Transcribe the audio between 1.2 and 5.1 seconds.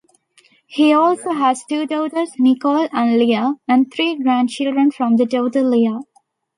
has two daughters, Nikol and Lea, and three grandchildren